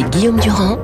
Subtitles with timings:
[0.00, 0.78] avec Guillaume Durand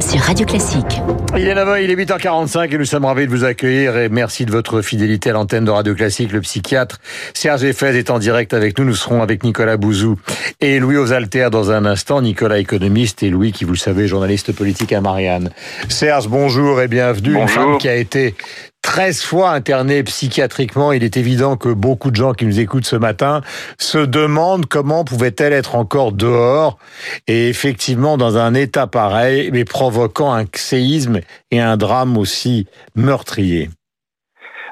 [0.00, 1.00] sur Radio Classique.
[1.36, 4.46] Il est 9h, il est 8h45 et nous sommes ravis de vous accueillir et merci
[4.46, 6.32] de votre fidélité à l'antenne de Radio Classique.
[6.32, 6.98] Le psychiatre
[7.34, 8.84] Serge Effez est en direct avec nous.
[8.84, 10.18] Nous serons avec Nicolas Bouzou
[10.60, 12.22] et Louis Osalter dans un instant.
[12.22, 15.50] Nicolas économiste et Louis qui, vous le savez, journaliste politique à Marianne.
[15.88, 17.34] Serge, bonjour et bienvenue.
[17.34, 17.42] Bonjour.
[17.42, 18.34] Une femme qui a été
[18.92, 20.92] 13 fois interné psychiatriquement.
[20.92, 23.40] Il est évident que beaucoup de gens qui nous écoutent ce matin
[23.78, 26.76] se demandent comment pouvait-elle être encore dehors
[27.26, 31.20] et effectivement dans un état pareil, mais provoquant un séisme
[31.50, 33.70] et un drame aussi meurtrier.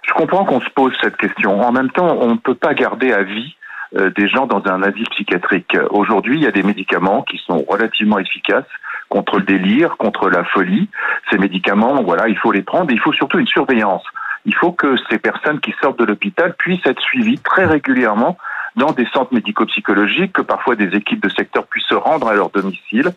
[0.06, 1.58] Je comprends qu'on se pose cette question.
[1.62, 3.56] En même temps, on ne peut pas garder à vie
[3.96, 5.74] euh, des gens dans un asile psychiatrique.
[5.88, 8.68] Aujourd'hui, il y a des médicaments qui sont relativement efficaces
[9.10, 10.88] contre le délire, contre la folie.
[11.30, 12.90] Ces médicaments, voilà, il faut les prendre.
[12.90, 14.04] Et il faut surtout une surveillance.
[14.46, 18.38] Il faut que ces personnes qui sortent de l'hôpital puissent être suivies très régulièrement
[18.76, 22.50] dans des centres médico-psychologiques, que parfois des équipes de secteur puissent se rendre à leur
[22.50, 23.10] domicile.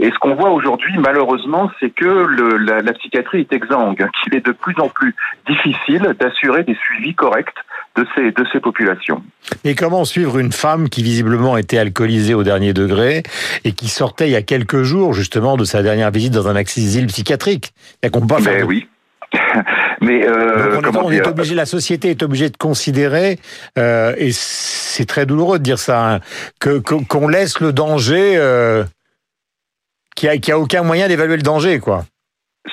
[0.00, 4.34] Et ce qu'on voit aujourd'hui, malheureusement, c'est que le, la, la, psychiatrie est exsangue, qu'il
[4.34, 5.14] est de plus en plus
[5.46, 7.54] difficile d'assurer des suivis corrects
[7.96, 9.22] de ces, de ces populations.
[9.64, 13.22] Et comment suivre une femme qui visiblement était alcoolisée au dernier degré
[13.64, 16.56] et qui sortait il y a quelques jours justement de sa dernière visite dans un
[16.56, 17.72] asile psychiatrique?
[18.02, 18.88] Il a pas Mais oui.
[20.00, 23.38] Mais euh, Donc on, est, on est, obligé, la société est obligée de considérer,
[23.78, 26.20] euh, et c'est très douloureux de dire ça, hein,
[26.60, 28.84] que qu'on laisse le danger, euh,
[30.14, 32.04] qu'il n'y a, a, aucun moyen d'évaluer le danger, quoi.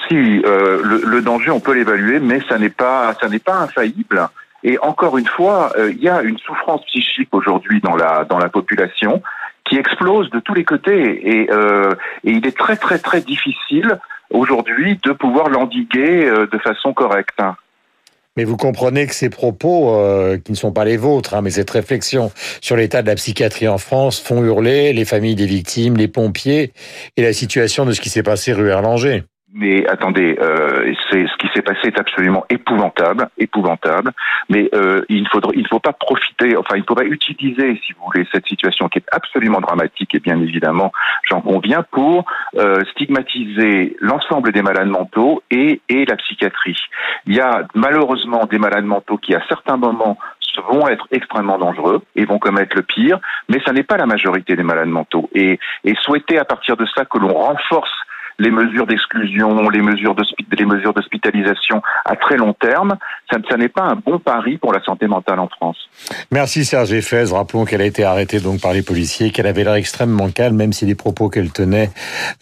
[0.08, 3.56] Si euh, le, le, danger, on peut l'évaluer, mais ça n'est pas, ça n'est pas
[3.56, 4.30] infaillible.
[4.64, 8.38] Et encore une fois, euh, il y a une souffrance psychique aujourd'hui dans la dans
[8.38, 9.22] la population
[9.68, 14.00] qui explose de tous les côtés, et, euh, et il est très très très difficile
[14.32, 17.40] aujourd'hui de pouvoir l'endiguer euh, de façon correcte.
[18.38, 21.50] Mais vous comprenez que ces propos, euh, qui ne sont pas les vôtres, hein, mais
[21.50, 22.32] cette réflexion
[22.62, 26.72] sur l'état de la psychiatrie en France font hurler les familles des victimes, les pompiers
[27.18, 29.24] et la situation de ce qui s'est passé rue Erlanger.
[29.54, 34.12] Mais attendez, euh, ce qui s'est passé est absolument épouvantable, épouvantable.
[34.50, 37.80] Mais euh, il ne faudrait, il faut pas profiter, enfin, il ne faut pas utiliser,
[37.86, 40.94] si vous voulez, cette situation qui est absolument dramatique et bien évidemment,
[41.30, 42.26] j'en conviens, pour
[42.58, 46.78] euh, stigmatiser l'ensemble des malades mentaux et et la psychiatrie.
[47.26, 50.18] Il y a malheureusement des malades mentaux qui, à certains moments,
[50.70, 53.20] vont être extrêmement dangereux et vont commettre le pire,
[53.50, 55.30] mais ça n'est pas la majorité des malades mentaux.
[55.34, 57.92] Et, et souhaiter à partir de ça que l'on renforce
[58.42, 60.16] les mesures d'exclusion, les mesures
[60.58, 62.98] les mesures d'hospitalisation à très long terme,
[63.30, 65.78] ça, n'est pas un bon pari pour la santé mentale en France.
[66.32, 67.26] Merci Serge Effez.
[67.32, 70.74] Rappelons qu'elle a été arrêtée donc par les policiers, qu'elle avait l'air extrêmement calme, même
[70.74, 71.92] si les propos qu'elle tenait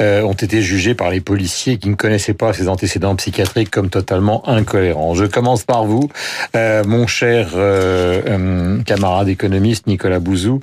[0.02, 3.90] euh, ont été jugés par les policiers qui ne connaissaient pas ses antécédents psychiatriques comme
[3.90, 5.14] totalement incohérents.
[5.16, 6.10] Je commence par vous,
[6.56, 10.62] euh, mon cher euh, camarade économiste Nicolas Bouzou,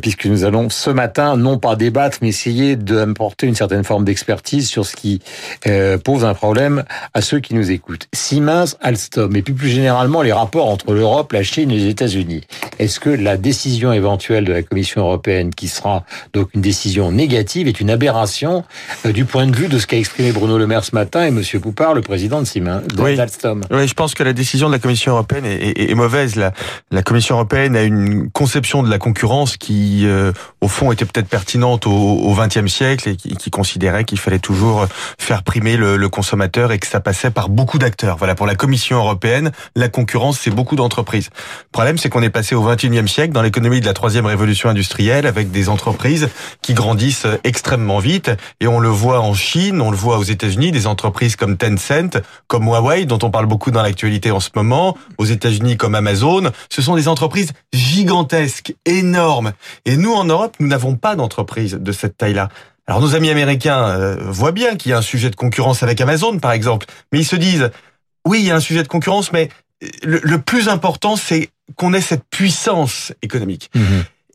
[0.00, 4.59] puisque nous allons ce matin non pas débattre, mais essayer d'apporter une certaine forme d'expertise
[4.62, 5.20] sur ce qui
[5.66, 6.84] euh, pose un problème
[7.14, 8.08] à ceux qui nous écoutent.
[8.12, 12.42] Siemens, Alstom, et puis plus généralement les rapports entre l'Europe, la Chine et les États-Unis.
[12.78, 17.68] Est-ce que la décision éventuelle de la Commission européenne, qui sera donc une décision négative,
[17.68, 18.64] est une aberration
[19.06, 21.30] euh, du point de vue de ce qu'a exprimé Bruno Le Maire ce matin et
[21.30, 23.16] Monsieur Poupard, le président de Siemens, oui.
[23.16, 23.62] d'Alstom?
[23.70, 26.36] Oui, je pense que la décision de la Commission européenne est, est, est mauvaise.
[26.36, 26.52] La,
[26.90, 31.28] la, Commission européenne a une conception de la concurrence qui, euh, au fond, était peut-être
[31.28, 34.49] pertinente au XXe siècle et qui, qui considérait qu'il fallait toujours
[35.18, 38.16] faire primer le, le, consommateur et que ça passait par beaucoup d'acteurs.
[38.16, 41.30] Voilà, pour la Commission européenne, la concurrence, c'est beaucoup d'entreprises.
[41.34, 44.68] Le problème, c'est qu'on est passé au XXIe siècle dans l'économie de la troisième révolution
[44.68, 46.28] industrielle avec des entreprises
[46.62, 50.72] qui grandissent extrêmement vite et on le voit en Chine, on le voit aux États-Unis,
[50.72, 54.96] des entreprises comme Tencent, comme Huawei, dont on parle beaucoup dans l'actualité en ce moment,
[55.18, 56.50] aux États-Unis comme Amazon.
[56.68, 59.52] Ce sont des entreprises gigantesques, énormes.
[59.84, 62.48] Et nous, en Europe, nous n'avons pas d'entreprise de cette taille-là.
[62.90, 66.00] Alors nos amis américains euh, voient bien qu'il y a un sujet de concurrence avec
[66.00, 67.70] Amazon, par exemple, mais ils se disent,
[68.26, 69.48] oui, il y a un sujet de concurrence, mais
[70.02, 73.70] le, le plus important, c'est qu'on ait cette puissance économique.
[73.76, 73.80] Mmh.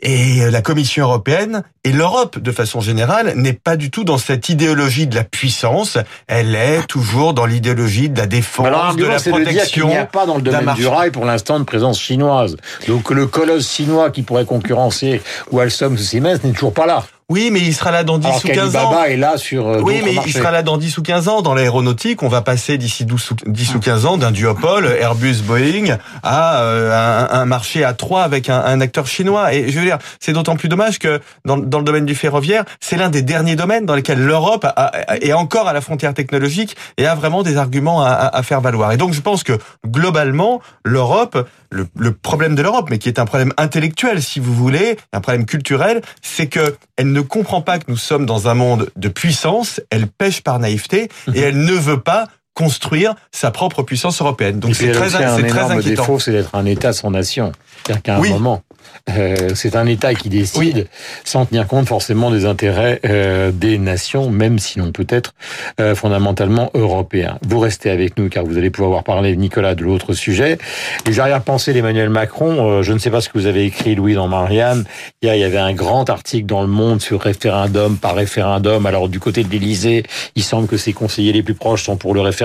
[0.03, 4.47] Et la Commission européenne et l'Europe, de façon générale, n'est pas du tout dans cette
[4.47, 5.97] idéologie de la puissance.
[6.27, 9.87] Elle est toujours dans l'idéologie de la défense, Alors, de la protection.
[9.87, 12.55] il n'y a pas dans le domaine du rail pour l'instant de présence chinoise.
[12.87, 17.03] Donc le colosse chinois qui pourrait concurrencer ou Alstom ou Siemens n'est toujours pas là.
[17.27, 19.03] Oui, mais il sera là dans 10 Alors ou 15 ans.
[19.03, 20.29] est là sur euh, Oui, mais marchés.
[20.29, 21.41] il sera là dans 10 ou 15 ans.
[21.41, 26.93] Dans l'aéronautique, on va passer d'ici 10 ou 15 ans d'un duopole Airbus-Boeing à euh,
[26.93, 29.55] un, un, marché à trois avec un, un, acteur chinois.
[29.55, 32.63] Et je veux dire, c'est d'autant plus dommage que dans, dans, le domaine du ferroviaire,
[32.79, 34.67] c'est l'un des derniers domaines dans lesquels l'Europe
[35.19, 38.91] est encore à la frontière technologique et a vraiment des arguments à, à faire valoir.
[38.91, 39.57] Et donc, je pense que
[39.87, 44.53] globalement, l'Europe, le, le, problème de l'Europe, mais qui est un problème intellectuel, si vous
[44.53, 48.53] voulez, un problème culturel, c'est que elle ne comprend pas que nous sommes dans un
[48.53, 51.35] monde de puissance, elle pêche par naïveté et Mhm.
[51.37, 54.59] elle ne veut pas construire sa propre puissance européenne.
[54.59, 57.51] Donc c'est très, un très énorme défaut, c'est d'être un État sans nation.
[57.83, 58.63] C'est-à-dire qu'à un moment,
[59.09, 60.87] euh, c'est un État qui décide
[61.23, 65.33] sans tenir compte forcément des intérêts euh, des nations, même si l'on peut être
[65.79, 67.37] euh, fondamentalement européen.
[67.45, 70.57] Vous restez avec nous car vous allez pouvoir parler, Nicolas, de l'autre sujet.
[71.05, 74.15] Les arrière-pensées d'Emmanuel Macron, euh, je ne sais pas ce que vous avez écrit, Louis,
[74.15, 74.85] dans Marianne.
[75.21, 78.85] Hier, il y avait un grand article dans Le Monde sur référendum par référendum.
[78.85, 80.03] Alors, du côté de l'Élysée,
[80.35, 82.44] il semble que ses conseillers les plus proches sont pour le référendum,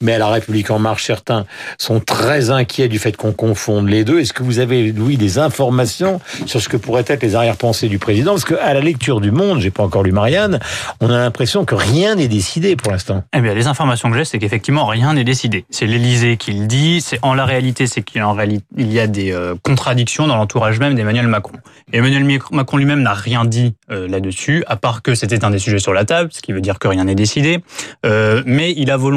[0.00, 1.46] mais à la République En Marche, certains
[1.78, 4.20] sont très inquiets du fait qu'on confonde les deux.
[4.20, 7.98] Est-ce que vous avez, Louis, des informations sur ce que pourraient être les arrière-pensées du
[7.98, 8.32] président?
[8.32, 10.58] Parce qu'à la lecture du Monde, j'ai pas encore lu Marianne,
[11.00, 13.24] on a l'impression que rien n'est décidé pour l'instant.
[13.34, 15.64] Eh bien, les informations que j'ai, c'est qu'effectivement, rien n'est décidé.
[15.70, 17.00] C'est l'Élysée qui le dit.
[17.00, 18.22] C'est en la réalité, c'est qu'il
[18.76, 21.58] y a des euh, contradictions dans l'entourage même d'Emmanuel Macron.
[21.92, 25.58] Et Emmanuel Macron lui-même n'a rien dit euh, là-dessus, à part que c'était un des
[25.58, 27.60] sujets sur la table, ce qui veut dire que rien n'est décidé.
[28.06, 29.13] Euh, mais il a volontairement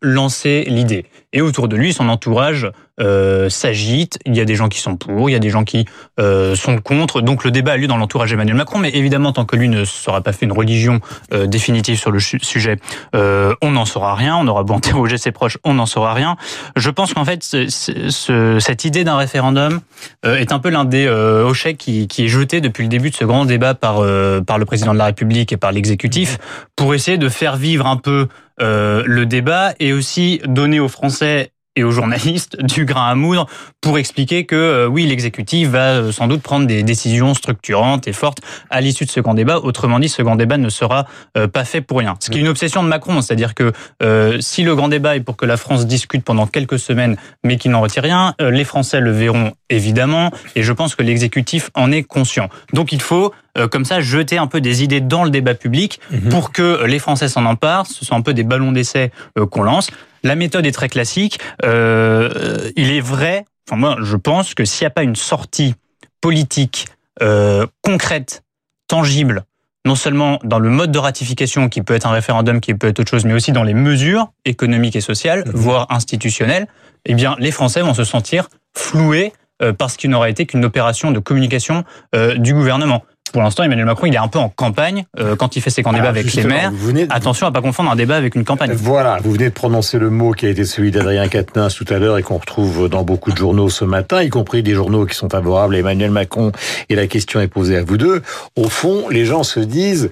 [0.00, 1.06] lancé l'idée.
[1.32, 4.18] Et autour de lui, son entourage euh, s'agite.
[4.26, 5.84] Il y a des gens qui sont pour, il y a des gens qui
[6.20, 7.20] euh, sont contre.
[7.20, 8.78] Donc le débat a lieu dans l'entourage d'Emmanuel Macron.
[8.78, 11.00] Mais évidemment, tant que lui ne sera pas fait une religion
[11.32, 12.76] euh, définitive sur le su- sujet,
[13.14, 14.36] euh, on n'en saura rien.
[14.36, 16.36] On aura beau interroger ses proches, on n'en saura rien.
[16.76, 19.80] Je pense qu'en fait, ce- ce- ce- cette idée d'un référendum
[20.26, 23.10] euh, est un peu l'un des euh, hochets qui, qui est jeté depuis le début
[23.10, 24.02] de ce grand débat par,
[24.46, 26.38] par le président de la République et par l'exécutif
[26.76, 28.28] pour essayer de faire vivre un peu
[28.60, 33.46] euh, le débat et aussi donner aux Français et aux journalistes du grain à moudre
[33.80, 38.12] pour expliquer que euh, oui, l'exécutif va euh, sans doute prendre des décisions structurantes et
[38.12, 38.40] fortes
[38.70, 39.58] à l'issue de ce grand débat.
[39.58, 42.16] Autrement dit, ce grand débat ne sera euh, pas fait pour rien.
[42.20, 43.72] Ce qui est une obsession de Macron, c'est-à-dire que
[44.02, 47.56] euh, si le grand débat est pour que la France discute pendant quelques semaines, mais
[47.56, 51.92] qu'il n'en retire rien, les Français le verront évidemment, et je pense que l'exécutif en
[51.92, 52.48] est conscient.
[52.72, 53.32] Donc il faut
[53.70, 57.28] comme ça jeter un peu des idées dans le débat public pour que les Français
[57.28, 57.86] s'en emparent.
[57.86, 59.10] Ce sont un peu des ballons d'essai
[59.50, 59.90] qu'on lance.
[60.28, 61.40] La méthode est très classique.
[61.64, 65.74] Euh, il est vrai, enfin moi je pense que s'il n'y a pas une sortie
[66.20, 66.84] politique
[67.22, 68.42] euh, concrète,
[68.88, 69.44] tangible,
[69.86, 73.00] non seulement dans le mode de ratification qui peut être un référendum, qui peut être
[73.00, 76.66] autre chose, mais aussi dans les mesures économiques et sociales, voire institutionnelles,
[77.06, 79.32] eh bien les Français vont se sentir floués
[79.62, 81.84] euh, parce qu'il n'aura été qu'une opération de communication
[82.14, 83.02] euh, du gouvernement.
[83.32, 85.82] Pour l'instant, Emmanuel Macron, il est un peu en campagne euh, quand il fait ses
[85.82, 86.70] candidats Alors, avec les maires.
[86.72, 88.72] venez Attention à pas confondre un débat avec une campagne.
[88.72, 91.98] Voilà, vous venez de prononcer le mot qui a été celui d'Adrien Quatennens tout à
[91.98, 95.14] l'heure et qu'on retrouve dans beaucoup de journaux ce matin, y compris des journaux qui
[95.14, 96.52] sont favorables à Emmanuel Macron.
[96.88, 98.22] Et la question est posée à vous deux.
[98.56, 100.10] Au fond, les gens se disent,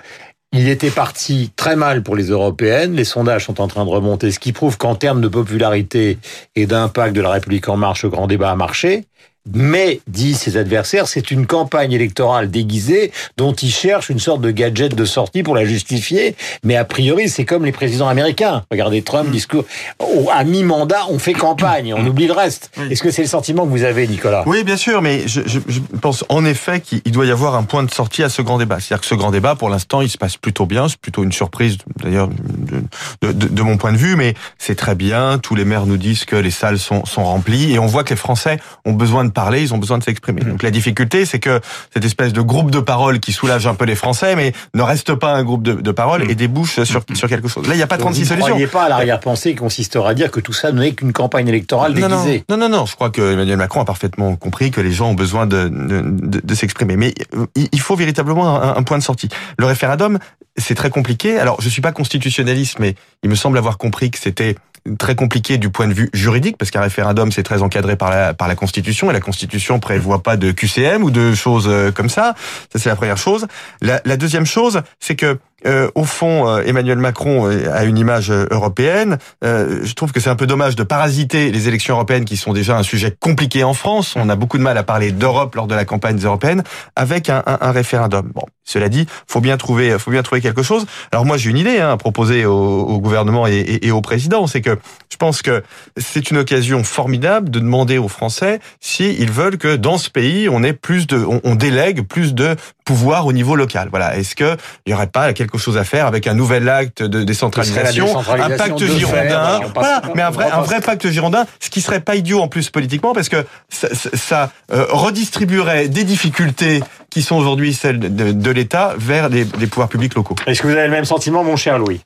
[0.52, 2.94] il était parti très mal pour les européennes.
[2.94, 6.18] Les sondages sont en train de remonter, ce qui prouve qu'en termes de popularité
[6.54, 9.04] et d'impact de la République en marche, le grand débat a marché.
[9.54, 14.50] Mais, disent ses adversaires, c'est une campagne électorale déguisée dont ils cherchent une sorte de
[14.50, 16.34] gadget de sortie pour la justifier.
[16.64, 18.64] Mais a priori, c'est comme les présidents américains.
[18.70, 19.64] Regardez Trump, discours.
[19.98, 22.70] Au- À mi-mandat, on fait campagne, on oublie le reste.
[22.90, 24.42] Est-ce que c'est le sentiment que vous avez, Nicolas?
[24.46, 27.62] Oui, bien sûr, mais je, je- je pense en effet qu'il doit y avoir un
[27.62, 28.80] point de sortie à ce grand débat.
[28.80, 30.88] C'est-à-dire que ce grand débat, pour l'instant, il se passe plutôt bien.
[30.88, 32.82] C'est plutôt une surprise, d'ailleurs, de,
[33.22, 35.38] de- de- de mon point de vue, mais c'est très bien.
[35.38, 38.10] Tous les maires nous disent que les salles sont, sont remplies et on voit que
[38.10, 40.40] les Français ont besoin de parler, ils ont besoin de s'exprimer.
[40.40, 41.60] Donc la difficulté, c'est que
[41.94, 45.14] cette espèce de groupe de parole qui soulage un peu les Français, mais ne reste
[45.14, 47.68] pas un groupe de, de parole et débouche sur, sur quelque chose.
[47.68, 48.46] Là, il n'y a pas Vous 36 ne solutions.
[48.48, 51.92] croyez pas à l'arrière-pensée qui consistera à dire que tout ça n'est qu'une campagne électorale
[51.94, 52.86] Non, non, déguisée non, non, non.
[52.86, 56.00] Je crois que Emmanuel Macron a parfaitement compris que les gens ont besoin de, de,
[56.02, 56.96] de- de s'exprimer.
[56.96, 59.28] Mais euh, il il faut véritablement un, un point de sortie.
[59.58, 60.18] Le référendum,
[60.56, 61.38] c'est très compliqué.
[61.38, 64.56] Alors, je suis pas constitutionnaliste, mais il me semble avoir compris que c'était
[64.98, 68.34] très compliqué du point de vue juridique parce qu'un référendum c'est très encadré par la
[68.34, 72.08] par la Constitution et la Constitution prévoit pas de QCM ou de choses euh, comme
[72.08, 72.34] ça.
[72.72, 73.46] Ça c'est la première chose.
[73.80, 77.96] La, la deuxième chose, c'est que euh, au fond, euh, Emmanuel Macron euh, a une
[77.96, 79.16] image euh, européenne.
[79.42, 82.52] Euh, je trouve que c'est un peu dommage de parasiter les élections européennes qui sont
[82.52, 84.14] déjà un sujet compliqué en France.
[84.16, 86.62] On a beaucoup de mal à parler d'Europe lors de la campagne européenne
[86.94, 88.30] avec un, référendum.
[88.34, 90.84] Bon, cela dit, faut bien trouver, faut bien trouver quelque chose.
[91.10, 94.78] Alors moi, j'ai une idée hein, à proposer au, gouvernement et, au président, c'est que
[95.10, 95.62] je pense que
[95.96, 100.62] c'est une occasion formidable de demander aux Français s'ils veulent que dans ce pays, on
[100.62, 103.88] ait plus de, on délègue plus de pouvoir au niveau local.
[103.90, 104.16] Voilà.
[104.16, 107.22] Est-ce que il y aurait pas quelque chose à faire avec un nouvel acte de
[107.24, 112.00] décentralisation, un pacte girondin, voilà, mais un vrai, un vrai pacte girondin, ce qui serait
[112.00, 117.22] pas idiot en plus politiquement parce que ça, ça- ça, euh, redistribuerait des difficultés qui
[117.22, 120.36] sont aujourd'hui celles de, de l'État vers les, les pouvoirs publics locaux.
[120.46, 122.00] Est-ce que vous avez le même sentiment, mon cher Louis?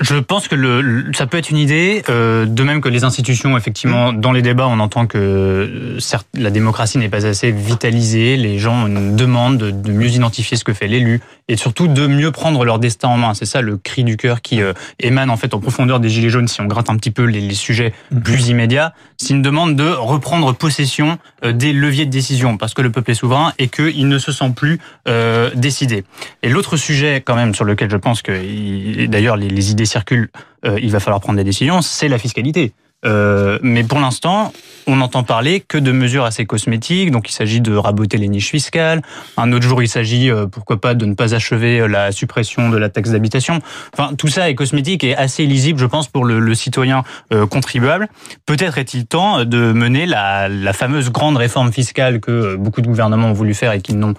[0.00, 3.56] Je pense que le, ça peut être une idée, euh, de même que les institutions,
[3.56, 8.36] effectivement, dans les débats, on entend que euh, certes, la démocratie n'est pas assez vitalisée,
[8.36, 12.32] les gens demandent de, de mieux identifier ce que fait l'élu et surtout de mieux
[12.32, 13.34] prendre leur destin en main.
[13.34, 16.30] C'est ça le cri du cœur qui euh, émane en fait en profondeur des Gilets
[16.30, 17.92] jaunes si on gratte un petit peu les, les sujets
[18.24, 18.92] plus immédiats.
[19.16, 23.12] C'est une demande de reprendre possession euh, des leviers de décision parce que le peuple
[23.12, 26.04] est souverain et qu'il ne se sent plus euh, décidé.
[26.42, 30.30] Et l'autre sujet quand même sur lequel je pense que d'ailleurs les, les idées circulent,
[30.64, 32.72] euh, il va falloir prendre des décisions, c'est la fiscalité.
[33.06, 34.52] Euh, mais pour l'instant,
[34.88, 37.10] on n'entend parler que de mesures assez cosmétiques.
[37.10, 39.02] Donc, il s'agit de raboter les niches fiscales.
[39.36, 42.68] Un autre jour, il s'agit, euh, pourquoi pas, de ne pas achever euh, la suppression
[42.68, 43.60] de la taxe d'habitation.
[43.92, 47.02] Enfin, tout ça est cosmétique et assez lisible, je pense, pour le, citoyen
[47.50, 48.08] contribuable.
[48.46, 53.28] Peut-être est-il temps de mener la, la, fameuse grande réforme fiscale que beaucoup de gouvernements
[53.28, 54.14] ont voulu faire et qu'ils n'ont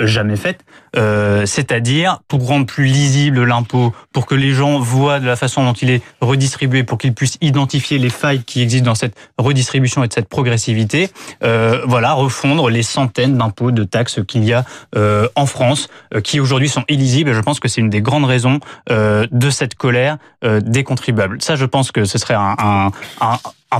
[0.00, 0.60] jamais faite.
[0.94, 5.72] C'est-à-dire pour rendre plus lisible l'impôt, pour que les gens voient de la façon dont
[5.72, 10.08] il est redistribué, pour qu'ils puissent identifier les failles qui existent dans cette redistribution et
[10.08, 11.10] de cette progressivité,
[11.42, 14.64] euh, voilà, refondre les centaines d'impôts, de taxes qu'il y a
[14.96, 17.30] euh, en France, euh, qui aujourd'hui sont illisibles.
[17.30, 21.40] Et je pense que c'est une des grandes raisons de cette colère des contribuables.
[21.40, 22.90] Ça, je pense que ce serait un,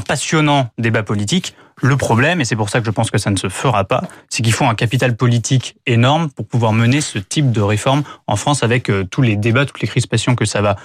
[0.06, 1.54] passionnant débat politique.
[1.82, 4.02] Le problème, et c'est pour ça que je pense que ça ne se fera pas,
[4.28, 8.36] c'est qu'il faut un capital politique énorme pour pouvoir mener ce type de réforme en
[8.36, 10.76] France avec tous les débats, toutes les crispations que ça va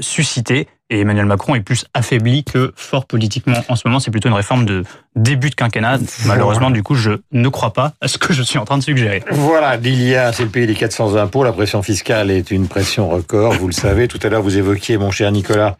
[0.00, 0.68] susciter.
[0.90, 4.00] Et Emmanuel Macron est plus affaibli que fort politiquement en ce moment.
[4.00, 4.84] C'est plutôt une réforme de
[5.22, 5.98] début de quinquennat.
[6.24, 8.82] Malheureusement, du coup, je ne crois pas à ce que je suis en train de
[8.82, 9.22] suggérer.
[9.30, 11.44] Voilà, l'IA, c'est le pays des 400 impôts.
[11.44, 14.08] La pression fiscale est une pression record, vous le savez.
[14.08, 15.76] Tout à l'heure, vous évoquiez, mon cher Nicolas,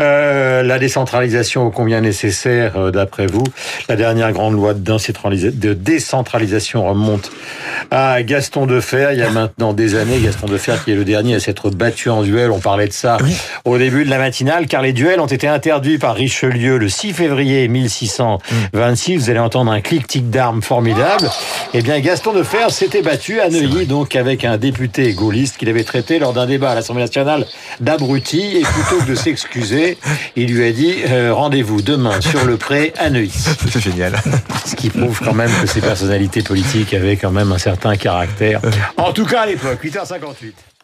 [0.00, 3.44] euh, la décentralisation ô combien nécessaire, euh, d'après vous.
[3.88, 7.30] La dernière grande loi de décentralisation remonte
[7.90, 10.18] à Gaston Defer, il y a maintenant des années.
[10.20, 12.50] Gaston Defer qui est le dernier à s'être battu en duel.
[12.50, 13.36] On parlait de ça oui.
[13.64, 17.12] au début de la matinale, car les duels ont été interdits par Richelieu le 6
[17.12, 17.68] février
[18.78, 19.16] 1626.
[19.18, 21.28] Vous allez entendre un clic-tic d'armes formidable.
[21.74, 25.84] Eh bien, Gaston Defer s'était battu à Neuilly, donc avec un député gaulliste qu'il avait
[25.84, 27.46] traité lors d'un débat à l'Assemblée nationale
[27.80, 28.58] d'abruti.
[28.58, 29.98] Et plutôt que de s'excuser,
[30.36, 33.32] il lui a dit euh, rendez-vous demain sur le pré à Neuilly.
[33.70, 34.20] C'est génial.
[34.64, 38.60] Ce qui prouve quand même que ces personnalités politiques avaient quand même un certain caractère.
[38.96, 40.77] En tout cas à l'époque, 8h58.